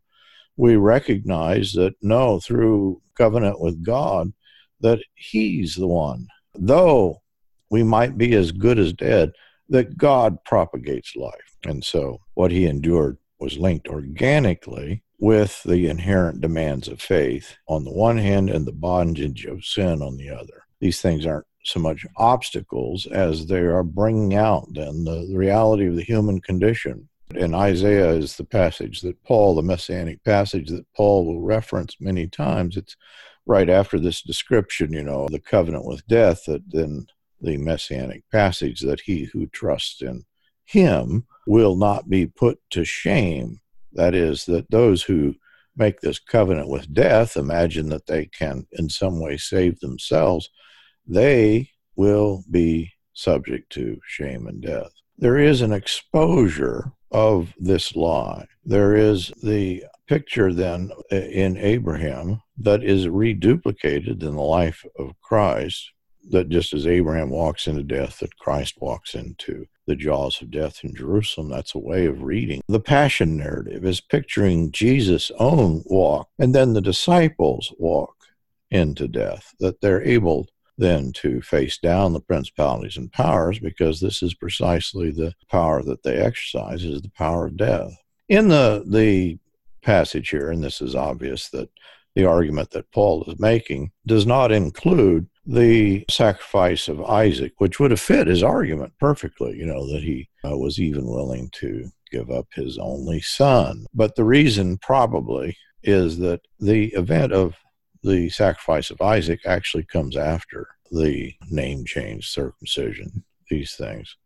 we 0.59 0.77
recognize 0.77 1.73
that 1.73 1.95
no, 2.03 2.39
through 2.39 3.01
covenant 3.17 3.59
with 3.59 3.83
God, 3.83 4.33
that 4.81 5.01
He's 5.15 5.75
the 5.75 5.87
one. 5.87 6.29
Though 6.55 7.23
we 7.71 7.83
might 7.83 8.19
be 8.19 8.35
as 8.35 8.53
good 8.53 8.79
as 8.79 8.93
dead, 8.93 9.33
that 9.71 9.97
God 9.97 10.37
propagates 10.45 11.17
life. 11.17 11.57
And 11.65 11.83
so 11.83 12.19
what 12.35 12.51
He 12.51 12.67
endured 12.67 13.17
was 13.41 13.57
linked 13.57 13.89
organically 13.89 15.03
with 15.19 15.63
the 15.63 15.89
inherent 15.89 16.43
demands 16.43 16.89
of 16.89 17.01
faith 17.01 17.57
on 17.69 17.85
the 17.85 17.93
one 17.93 18.19
hand 18.19 18.51
and 18.51 18.67
the 18.67 18.73
bondage 18.73 19.47
of 19.47 19.65
sin 19.65 20.03
on 20.03 20.19
the 20.19 20.29
other. 20.29 20.65
These 20.79 21.01
things 21.01 21.25
aren't 21.25 21.47
so 21.67 21.81
much 21.81 22.07
obstacles 22.17 23.07
as 23.07 23.47
they 23.47 23.61
are 23.61 23.83
bringing 23.83 24.35
out 24.35 24.67
then 24.73 25.05
the, 25.05 25.27
the 25.31 25.37
reality 25.37 25.87
of 25.87 25.97
the 25.97 26.03
human 26.03 26.41
condition. 26.41 27.09
And 27.35 27.55
Isaiah 27.55 28.11
is 28.11 28.37
the 28.37 28.45
passage 28.45 29.01
that 29.01 29.23
Paul, 29.25 29.57
the 29.57 29.63
messianic 29.63 30.23
passage 30.23 30.71
that 30.71 30.87
Paul 30.95 31.27
will 31.27 31.41
reference 31.41 31.97
many 32.01 32.29
times. 32.29 32.77
It's 32.77 32.97
right 33.47 33.69
after 33.69 33.99
this 33.99 34.23
description, 34.23 34.93
you 34.93 35.03
know, 35.03 35.29
the 35.31 35.41
covenant 35.41 35.85
with 35.85 36.07
death, 36.07 36.45
that 36.47 36.63
then 36.71 37.07
the 37.41 37.57
messianic 37.57 38.23
passage 38.31 38.81
that 38.81 39.01
he 39.01 39.25
who 39.25 39.47
trusts 39.47 40.03
in 40.03 40.25
him 40.65 41.27
will 41.47 41.77
not 41.77 42.09
be 42.09 42.27
put 42.27 42.59
to 42.71 42.85
shame. 42.85 43.61
That 43.93 44.15
is, 44.15 44.45
that 44.47 44.71
those 44.71 45.03
who 45.03 45.35
make 45.77 46.01
this 46.01 46.19
covenant 46.19 46.69
with 46.69 46.93
death 46.93 47.37
imagine 47.37 47.89
that 47.91 48.07
they 48.07 48.27
can 48.27 48.67
in 48.73 48.89
some 48.89 49.21
way 49.21 49.37
save 49.37 49.79
themselves, 49.81 50.51
they 51.07 51.71
will 51.97 52.45
be 52.51 52.93
subject 53.13 53.71
to 53.73 53.99
shame 54.07 54.47
and 54.47 54.61
death. 54.61 54.93
There 55.19 55.39
is 55.39 55.63
an 55.63 55.73
exposure 55.73 56.93
of 57.11 57.55
this 57.59 57.97
lie. 57.97 58.47
There 58.65 58.95
is 58.95 59.33
the 59.43 59.85
picture 60.07 60.53
then 60.53 60.91
in 61.11 61.57
Abraham 61.57 62.43
that 62.59 62.85
is 62.85 63.07
reduplicated 63.07 64.23
in 64.23 64.35
the 64.37 64.43
life 64.43 64.85
of 64.99 65.19
Christ, 65.21 65.91
that 66.31 66.49
just 66.49 66.75
as 66.75 66.87
Abraham 66.87 67.31
walks 67.31 67.67
into 67.67 67.83
death, 67.83 68.19
that 68.19 68.37
Christ 68.37 68.75
walks 68.81 69.15
into 69.15 69.67
the 69.87 69.97
jaws 69.97 70.43
of 70.43 70.51
death 70.51 70.81
in 70.83 70.95
Jerusalem. 70.95 71.49
That's 71.49 71.75
a 71.75 71.79
way 71.79 72.07
of 72.07 72.23
reading. 72.23 72.61
The 72.69 72.81
Passion 72.81 73.37
narrative 73.37 73.85
is 73.85 74.01
picturing 74.01 74.73
Jesus' 74.73 75.31
own 75.39 75.83
walk, 75.87 76.29
and 76.39 76.55
then 76.55 76.73
the 76.73 76.81
disciples 76.81 77.73
walk 77.79 78.15
into 78.71 79.07
death, 79.07 79.55
that 79.61 79.81
they're 79.81 80.03
able 80.03 80.49
then 80.79 81.13
to 81.13 81.41
face 81.41 81.79
down 81.79 82.13
the 82.13 82.21
principalities 82.21 82.97
and 82.97 83.13
powers 83.13 83.59
because 83.59 84.01
this 84.01 84.23
is 84.23 84.35
precisely 84.35 85.11
the 85.11 85.33
power 85.51 85.83
that 85.83 86.03
they 86.03 86.17
exercise 86.17 86.85
is 86.85 87.03
the 87.03 87.11
power 87.11 87.47
of 87.47 87.57
death. 87.57 87.93
In 88.29 88.49
the 88.49 88.85
the 88.87 89.39
passage 89.83 90.31
here, 90.31 90.51
and 90.51 90.63
this 90.63 90.81
is 90.81 90.95
obvious 90.95 91.49
that 91.51 91.71
the 92.17 92.25
argument 92.25 92.71
that 92.71 92.91
Paul 92.93 93.25
is 93.25 93.39
making 93.39 93.93
does 94.07 94.27
not 94.27 94.51
include 94.51 95.29
the 95.45 96.05
sacrifice 96.11 96.89
of 96.89 97.03
Isaac, 97.05 97.53
which 97.59 97.79
would 97.79 97.93
have 97.93 98.01
fit 98.01 98.27
his 98.27 98.43
argument 98.43 98.95
perfectly, 98.99 99.57
you 99.57 99.67
know, 99.67 99.87
that 99.93 100.03
he 100.03 100.29
uh, 100.45 100.57
was 100.57 100.81
even 100.81 101.07
willing 101.07 101.51
to 101.53 101.89
give 102.11 102.31
up 102.31 102.47
his 102.53 102.79
only 102.79 103.21
son. 103.21 103.87
But 103.95 104.17
the 104.17 104.25
reason 104.25 104.79
probably 104.79 105.57
is 105.83 106.19
that 106.19 106.41
the 106.59 106.87
event 106.95 107.33
of 107.33 107.55
the 108.07 108.29
sacrifice 108.31 108.91
of 108.91 109.03
Isaac 109.03 109.41
actually 109.45 109.85
comes 109.85 110.17
after 110.17 110.69
the 110.91 111.35
name 111.51 111.85
change, 111.85 112.29
circumcision, 112.29 113.25
these 113.51 113.75
things. 113.75 114.17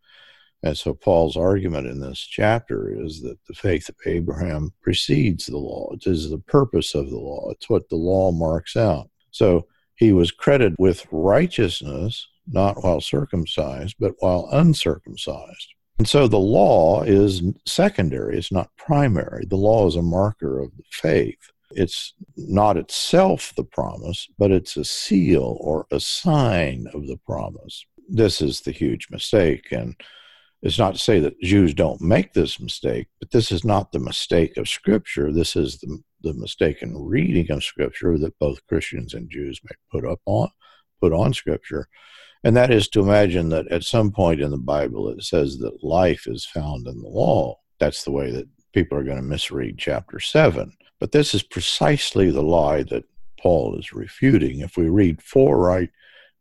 And 0.63 0.77
so 0.77 0.93
Paul's 0.93 1.39
argument 1.39 1.87
in 1.87 2.01
this 2.01 2.21
chapter 2.21 2.95
is 2.95 3.23
that 3.23 3.39
the 3.49 3.55
faith 3.55 3.89
of 3.89 3.95
Abraham 4.05 4.75
precedes 4.83 5.47
the 5.47 5.57
law. 5.57 5.91
It 5.95 6.07
is 6.07 6.29
the 6.29 6.39
purpose 6.39 6.95
of 6.95 7.09
the 7.09 7.19
law. 7.19 7.51
It's 7.51 7.71
what 7.71 7.89
the 7.89 7.97
law 7.97 8.31
marks 8.31 8.77
out. 8.77 9.09
So 9.31 9.67
he 9.95 10.13
was 10.13 10.31
credited 10.31 10.77
with 10.79 11.07
righteousness, 11.11 12.29
not 12.47 12.85
while 12.85 13.01
circumcised, 13.01 13.97
but 13.99 14.13
while 14.19 14.49
uncircumcised. 14.53 15.69
And 15.99 16.09
so 16.09 16.29
the 16.29 16.39
law 16.39 17.03
is 17.03 17.43
secondary, 17.67 18.37
it's 18.37 18.53
not 18.53 18.75
primary. 18.77 19.47
The 19.47 19.57
law 19.57 19.87
is 19.87 19.97
a 19.97 20.03
marker 20.03 20.59
of 20.59 20.77
the 20.77 20.83
faith. 20.91 21.51
It's 21.73 22.15
not 22.37 22.77
itself 22.77 23.53
the 23.57 23.65
promise, 23.65 24.29
but 24.39 24.51
it's 24.51 24.77
a 24.77 24.85
seal 24.85 25.57
or 25.61 25.87
a 25.91 26.01
sign 26.01 26.87
of 26.95 27.07
the 27.07 27.19
promise. 27.27 27.85
This 28.09 28.41
is 28.41 28.61
the 28.61 28.73
huge 28.73 29.09
mistake. 29.11 29.69
And 29.71 29.95
it's 30.63 30.79
not 30.79 30.95
to 30.95 31.01
say 31.01 31.21
that 31.21 31.41
Jews 31.41 31.73
don't 31.73 32.01
make 32.01 32.33
this 32.33 32.61
mistake, 32.61 33.09
but 33.19 33.31
this 33.31 33.51
is 33.51 33.65
not 33.65 33.93
the 33.93 33.99
mistake 33.99 34.57
of 34.57 34.69
Scripture. 34.69 35.33
This 35.33 35.57
is 35.57 35.79
the, 35.79 35.99
the 36.23 36.35
mistaken 36.35 36.95
reading 36.97 37.51
of 37.51 37.65
Scripture 37.65 38.19
that 38.19 38.39
both 38.39 38.67
Christians 38.67 39.15
and 39.15 39.31
Jews 39.31 39.61
may 39.65 39.77
put 39.91 40.11
up 40.11 40.21
on, 40.27 40.49
put 41.01 41.13
on 41.13 41.33
Scripture. 41.33 41.89
And 42.45 42.57
that 42.57 42.71
is 42.71 42.89
to 42.89 43.01
imagine 43.01 43.51
that 43.51 43.69
at 43.69 43.85
some 43.85 44.11
point 44.11 44.41
in 44.41 44.51
the 44.51 44.59
Bible 44.59 45.09
it 45.09 45.23
says 45.23 45.59
that 45.59 45.85
life 45.85 46.27
is 46.27 46.45
found 46.45 46.87
in 46.87 47.01
the 47.01 47.09
law. 47.09 47.59
That's 47.79 48.05
the 48.05 48.13
way 48.13 48.31
that 48.31 48.49
people 48.73 48.99
are 48.99 49.05
going 49.05 49.17
to 49.17 49.23
misread 49.23 49.79
chapter 49.79 50.21
7. 50.21 50.73
But 51.01 51.13
this 51.13 51.35
is 51.35 51.43
precisely 51.43 52.31
the 52.31 52.43
lie 52.43 52.83
that 52.85 53.05
Paul 53.41 53.77
is 53.79 53.93
refuting. 53.93 54.61
If 54.61 54.77
we 54.77 54.89
read 54.89 55.23
4 55.23 55.59
right, 55.59 55.91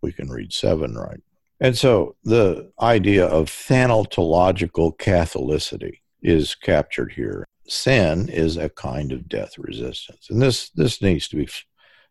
we 0.01 0.11
can 0.11 0.29
read 0.29 0.53
7 0.53 0.95
right. 0.95 1.21
And 1.61 1.77
so 1.77 2.15
the 2.23 2.71
idea 2.81 3.25
of 3.25 3.47
thanatological 3.47 4.97
Catholicity 4.97 5.99
is 6.21 6.55
captured 6.55 7.13
here. 7.13 7.45
Sin 7.67 8.29
is 8.29 8.57
a 8.57 8.69
kind 8.69 9.11
of 9.11 9.29
death 9.29 9.57
resistance. 9.57 10.27
And 10.29 10.41
this, 10.41 10.69
this 10.71 11.01
needs 11.01 11.27
to 11.29 11.37
be, 11.37 11.49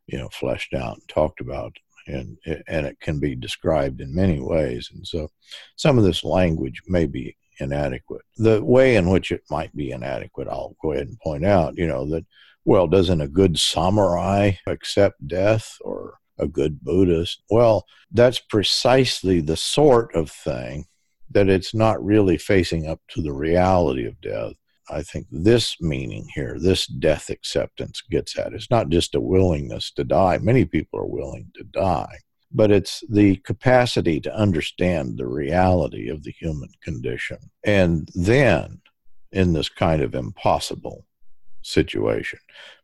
you 0.06 0.18
know, 0.18 0.28
fleshed 0.30 0.74
out 0.74 0.94
and 0.94 1.08
talked 1.08 1.40
about 1.40 1.76
and 2.08 2.38
and 2.66 2.86
it 2.86 2.98
can 3.00 3.20
be 3.20 3.34
described 3.34 4.00
in 4.00 4.14
many 4.14 4.40
ways. 4.40 4.90
And 4.92 5.06
so, 5.06 5.30
some 5.76 5.98
of 5.98 6.04
this 6.04 6.24
language 6.24 6.82
may 6.88 7.06
be 7.06 7.36
inadequate. 7.60 8.22
The 8.36 8.62
way 8.62 8.96
in 8.96 9.08
which 9.08 9.30
it 9.30 9.42
might 9.50 9.74
be 9.74 9.90
inadequate, 9.90 10.48
I'll 10.48 10.76
go 10.82 10.92
ahead 10.92 11.08
and 11.08 11.18
point 11.20 11.44
out, 11.44 11.76
you 11.76 11.86
know, 11.86 12.08
that, 12.10 12.24
well, 12.64 12.86
doesn't 12.86 13.20
a 13.20 13.28
good 13.28 13.58
samurai 13.58 14.52
accept 14.66 15.26
death 15.26 15.76
or 15.80 16.18
a 16.38 16.46
good 16.46 16.80
Buddhist? 16.80 17.42
Well, 17.50 17.86
that's 18.10 18.38
precisely 18.38 19.40
the 19.40 19.56
sort 19.56 20.14
of 20.14 20.30
thing 20.30 20.86
that 21.30 21.48
it's 21.48 21.74
not 21.74 22.02
really 22.02 22.38
facing 22.38 22.86
up 22.86 23.00
to 23.10 23.22
the 23.22 23.32
reality 23.32 24.06
of 24.06 24.20
death. 24.20 24.52
I 24.90 25.02
think 25.02 25.26
this 25.30 25.76
meaning 25.80 26.26
here, 26.34 26.56
this 26.58 26.86
death 26.86 27.28
acceptance 27.28 28.02
gets 28.10 28.38
at. 28.38 28.54
It's 28.54 28.70
not 28.70 28.88
just 28.88 29.14
a 29.14 29.20
willingness 29.20 29.90
to 29.92 30.04
die. 30.04 30.38
Many 30.38 30.64
people 30.64 30.98
are 31.00 31.06
willing 31.06 31.50
to 31.56 31.64
die 31.64 32.18
but 32.52 32.70
it's 32.70 33.02
the 33.08 33.36
capacity 33.36 34.20
to 34.20 34.34
understand 34.34 35.16
the 35.16 35.26
reality 35.26 36.08
of 36.08 36.22
the 36.22 36.32
human 36.32 36.70
condition. 36.82 37.38
And 37.64 38.08
then, 38.14 38.80
in 39.32 39.52
this 39.52 39.68
kind 39.68 40.02
of 40.02 40.14
impossible 40.14 41.04
situation, 41.62 42.38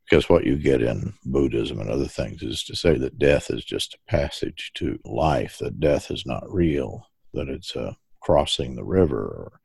because 0.04 0.28
what 0.28 0.44
you 0.44 0.56
get 0.56 0.82
in 0.82 1.14
Buddhism 1.24 1.80
and 1.80 1.90
other 1.90 2.08
things 2.08 2.42
is 2.42 2.62
to 2.64 2.76
say 2.76 2.98
that 2.98 3.18
death 3.18 3.50
is 3.50 3.64
just 3.64 3.94
a 3.94 4.10
passage 4.10 4.72
to 4.74 4.98
life, 5.04 5.58
that 5.58 5.80
death 5.80 6.10
is 6.10 6.26
not 6.26 6.52
real, 6.52 7.08
that 7.32 7.48
it's 7.48 7.74
a 7.74 7.96
crossing 8.20 8.74
the 8.74 8.84
river 8.84 9.60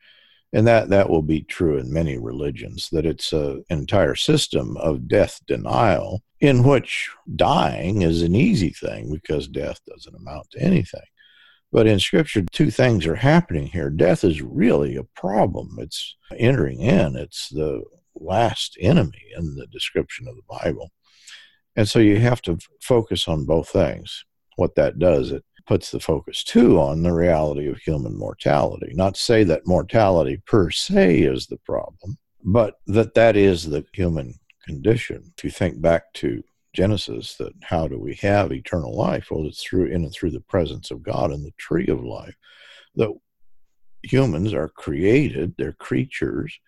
and 0.54 0.66
that 0.68 0.90
that 0.90 1.10
will 1.10 1.22
be 1.22 1.42
true 1.42 1.78
in 1.78 1.94
many 1.94 2.18
religions 2.18 2.90
that 2.92 3.06
it's 3.06 3.34
an 3.34 3.64
entire 3.70 4.16
system 4.16 4.76
of 4.78 5.08
death 5.08 5.40
denial 5.48 6.24
in 6.40 6.64
which 6.64 7.10
dying 7.36 8.02
is 8.02 8.22
an 8.22 8.36
easy 8.36 8.70
thing 8.70 9.12
because 9.12 9.48
death 9.48 9.80
doesn't 9.88 10.16
amount 10.16 10.50
to 10.52 10.62
anything. 10.62 11.02
But 11.72 11.86
in 11.86 12.00
scripture 12.00 12.44
two 12.52 12.72
things 12.72 13.06
are 13.06 13.16
happening 13.16 13.68
here. 13.68 13.92
Death 13.92 14.24
is 14.24 14.42
really 14.42 14.96
a 14.96 15.04
problem. 15.04 15.78
It's 15.80 16.16
entering 16.36 16.82
in. 16.82 17.16
It's 17.16 17.50
the 17.50 17.84
last 18.16 18.76
enemy 18.80 19.24
in 19.38 19.56
the 19.56 19.68
description 19.68 20.28
of 20.28 20.36
the 20.36 20.64
bible. 20.64 20.92
And 21.76 21.88
so 21.88 22.00
you 22.00 22.20
have 22.20 22.42
to 22.44 22.58
focus 22.82 23.28
on 23.28 23.46
both 23.46 23.70
things. 23.70 24.26
What 24.56 24.76
that 24.76 25.00
does 25.00 25.32
it 25.32 25.46
puts 25.70 25.92
the 25.92 26.00
focus 26.00 26.44
too 26.44 26.80
on 26.80 27.04
the 27.04 27.14
reality 27.14 27.68
of 27.68 27.78
human 27.78 28.18
mortality. 28.18 28.92
Not 28.96 29.16
say 29.16 29.44
that 29.44 29.68
mortality 29.68 30.42
per 30.48 30.72
se 30.72 31.20
is 31.20 31.46
the 31.46 31.58
problem, 31.58 32.18
but 32.44 32.80
that 32.88 33.14
that 33.14 33.38
is 33.38 33.70
the 33.70 33.86
human 33.94 34.34
condition. 34.66 35.32
If 35.38 35.44
you 35.44 35.52
think 35.52 35.80
back 35.80 36.12
to 36.16 36.44
Genesis, 36.74 37.36
that 37.36 37.54
how 37.62 37.88
do 37.88 38.00
we 38.00 38.16
have 38.16 38.52
eternal 38.52 38.98
life? 38.98 39.28
Well, 39.30 39.46
it's 39.46 39.62
through 39.62 39.86
in 39.86 40.04
and 40.04 40.12
through 40.12 40.32
the 40.32 40.42
presence 40.42 40.90
of 40.90 41.04
God 41.04 41.32
and 41.32 41.46
the 41.46 41.54
tree 41.60 41.88
of 41.88 42.04
life. 42.04 42.36
That 42.96 43.14
humans 44.02 44.56
are 44.56 44.70
created, 44.70 45.54
they're 45.56 45.74
creatures 45.74 46.60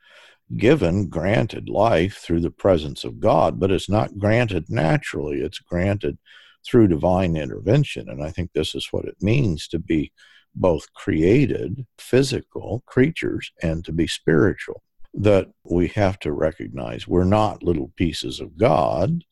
given, 0.58 1.08
granted 1.08 1.70
life 1.70 2.18
through 2.18 2.42
the 2.42 2.52
presence 2.52 3.04
of 3.04 3.20
God, 3.20 3.60
but 3.60 3.72
it's 3.72 3.90
not 3.90 4.20
granted 4.20 4.66
naturally. 4.70 5.42
It's 5.42 5.58
granted 5.58 6.20
through 6.66 6.88
divine 6.88 7.36
intervention. 7.36 8.10
And 8.10 8.24
I 8.24 8.32
think 8.32 8.52
this 8.54 8.76
is 8.76 8.88
what 8.92 9.06
it 9.06 9.16
means 9.22 9.68
to 9.70 9.80
be 9.80 10.12
both 10.54 10.92
created, 10.94 11.86
physical 11.98 12.84
creatures, 12.86 13.52
and 13.62 13.86
to 13.86 13.92
be 13.92 14.08
spiritual. 14.08 14.84
That 15.14 15.50
we 15.66 15.90
have 15.90 16.20
to 16.20 16.32
recognize 16.32 17.08
we're 17.08 17.24
not 17.26 17.64
little 17.64 17.92
pieces 17.98 18.40
of 18.40 18.58
God, 18.58 19.24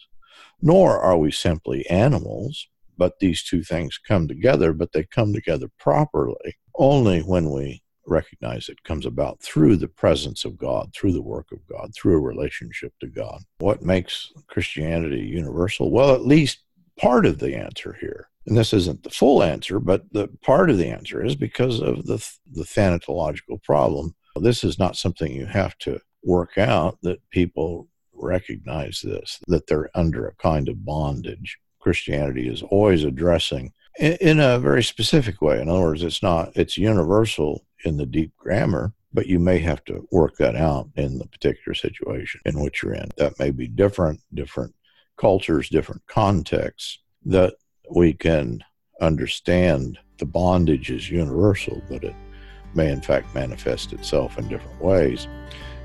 nor 0.61 0.99
are 0.99 1.17
we 1.17 1.31
simply 1.31 1.87
animals, 1.89 2.67
but 2.97 3.19
these 3.19 3.43
two 3.43 3.63
things 3.63 3.97
come 3.97 4.27
together, 4.27 4.73
but 4.73 4.91
they 4.91 5.03
come 5.05 5.33
together 5.33 5.69
properly 5.79 6.57
only 6.75 7.21
when 7.21 7.49
we 7.51 7.81
recognize 8.05 8.67
it 8.67 8.83
comes 8.83 9.05
about 9.05 9.41
through 9.41 9.75
the 9.75 9.87
presence 9.87 10.43
of 10.43 10.57
God, 10.57 10.91
through 10.93 11.13
the 11.13 11.21
work 11.21 11.47
of 11.51 11.59
God, 11.67 11.91
through 11.95 12.17
a 12.17 12.21
relationship 12.21 12.93
to 12.99 13.07
God. 13.07 13.41
What 13.59 13.83
makes 13.83 14.31
Christianity 14.47 15.21
universal? 15.21 15.91
Well, 15.91 16.13
at 16.13 16.25
least 16.25 16.59
part 16.99 17.25
of 17.25 17.39
the 17.39 17.55
answer 17.55 17.97
here. 17.99 18.27
And 18.45 18.57
this 18.57 18.73
isn't 18.73 19.03
the 19.03 19.09
full 19.09 19.43
answer, 19.43 19.79
but 19.79 20.11
the 20.11 20.27
part 20.41 20.69
of 20.69 20.77
the 20.77 20.87
answer 20.87 21.23
is 21.23 21.35
because 21.35 21.81
of 21.81 22.05
the, 22.05 22.17
the 22.51 22.63
thanatological 22.63 23.61
problem. 23.63 24.15
This 24.41 24.63
is 24.63 24.79
not 24.79 24.95
something 24.95 25.31
you 25.31 25.45
have 25.45 25.77
to 25.79 25.99
work 26.23 26.57
out 26.57 26.97
that 27.03 27.21
people 27.29 27.87
recognize 28.13 29.01
this, 29.03 29.39
that 29.47 29.67
they're 29.67 29.89
under 29.95 30.27
a 30.27 30.35
kind 30.35 30.67
of 30.67 30.85
bondage. 30.85 31.57
Christianity 31.79 32.47
is 32.47 32.61
always 32.63 33.03
addressing 33.03 33.73
in, 33.99 34.17
in 34.19 34.39
a 34.39 34.59
very 34.59 34.83
specific 34.83 35.41
way. 35.41 35.61
In 35.61 35.69
other 35.69 35.81
words, 35.81 36.03
it's 36.03 36.23
not, 36.23 36.51
it's 36.55 36.77
universal 36.77 37.65
in 37.85 37.97
the 37.97 38.05
deep 38.05 38.35
grammar, 38.37 38.93
but 39.13 39.27
you 39.27 39.39
may 39.39 39.59
have 39.59 39.83
to 39.85 40.07
work 40.11 40.35
that 40.37 40.55
out 40.55 40.89
in 40.95 41.17
the 41.17 41.27
particular 41.27 41.73
situation 41.73 42.41
in 42.45 42.59
which 42.61 42.83
you're 42.83 42.93
in. 42.93 43.09
That 43.17 43.39
may 43.39 43.51
be 43.51 43.67
different, 43.67 44.21
different 44.33 44.73
cultures, 45.19 45.69
different 45.69 46.01
contexts, 46.07 46.99
that 47.25 47.53
we 47.93 48.13
can 48.13 48.63
understand 49.01 49.97
the 50.17 50.25
bondage 50.25 50.89
is 50.89 51.09
universal, 51.09 51.81
but 51.89 52.03
it 52.03 52.15
may 52.73 52.91
in 52.91 53.01
fact 53.01 53.33
manifest 53.33 53.93
itself 53.93 54.37
in 54.37 54.47
different 54.47 54.81
ways. 54.81 55.27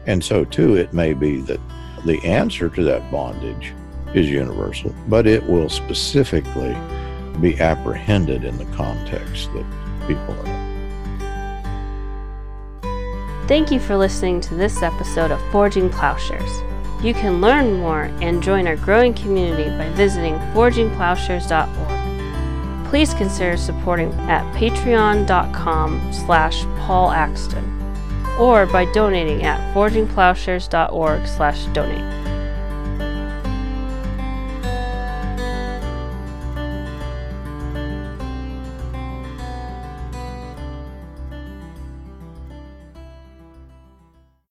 And 0.06 0.22
so, 0.22 0.44
too, 0.44 0.76
it 0.76 0.92
may 0.92 1.14
be 1.14 1.40
that 1.42 1.60
the 2.04 2.22
answer 2.24 2.68
to 2.68 2.82
that 2.84 3.10
bondage 3.10 3.72
is 4.14 4.30
universal, 4.30 4.94
but 5.08 5.26
it 5.26 5.42
will 5.44 5.68
specifically 5.68 6.76
be 7.40 7.58
apprehended 7.60 8.44
in 8.44 8.56
the 8.58 8.66
context 8.76 9.52
that 9.54 9.64
people 10.06 10.34
are 10.34 10.46
in. 10.46 10.64
Thank 13.48 13.70
you 13.70 13.80
for 13.80 13.96
listening 13.96 14.40
to 14.42 14.54
this 14.54 14.82
episode 14.82 15.30
of 15.30 15.40
Forging 15.50 15.90
Plowshares. 15.90 16.73
You 17.02 17.14
can 17.14 17.40
learn 17.40 17.78
more 17.78 18.04
and 18.22 18.42
join 18.42 18.66
our 18.66 18.76
growing 18.76 19.14
community 19.14 19.70
by 19.76 19.88
visiting 19.90 20.34
forgingplowshares.org. 20.54 22.88
Please 22.88 23.14
consider 23.14 23.56
supporting 23.56 24.12
at 24.30 24.44
patreon.com 24.54 26.12
slash 26.12 26.64
Paul 26.78 27.10
Axton 27.10 27.70
or 28.38 28.66
by 28.66 28.84
donating 28.92 29.44
at 29.44 29.74
forgingplowshares.org 29.74 31.26
slash 31.26 31.64
donate. 31.66 32.23